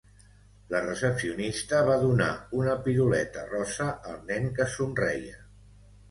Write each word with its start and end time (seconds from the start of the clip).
La 0.69 0.79
recepcionista 0.83 1.81
va 1.89 1.97
donar 2.03 2.29
una 2.59 2.73
piruleta 2.87 3.43
rosa 3.51 3.87
al 4.13 4.17
nen 4.31 4.49
que 4.61 4.67
somreia. 4.77 5.37